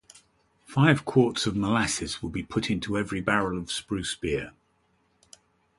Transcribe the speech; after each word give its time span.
Five 0.65 1.05
quarts 1.05 1.45
of 1.45 1.55
molasses 1.55 2.23
will 2.23 2.31
be 2.31 2.41
put 2.41 2.71
into 2.71 2.97
every 2.97 3.21
barrel 3.21 3.59
of 3.59 3.71
Spruce 3.71 4.15
Beer. 4.15 4.51